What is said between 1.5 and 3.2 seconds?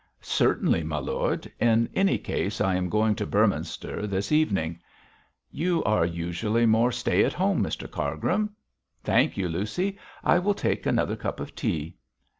In any case, I am going in